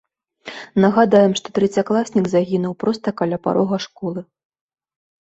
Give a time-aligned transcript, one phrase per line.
[0.85, 4.21] Нагадаем, што трэцякласнік загінуў проста каля парога школы.